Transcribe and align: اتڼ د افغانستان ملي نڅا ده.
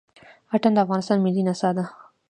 اتڼ 0.53 0.71
د 0.75 0.77
افغانستان 0.85 1.17
ملي 1.25 1.43
نڅا 1.47 1.69
ده. 1.77 1.85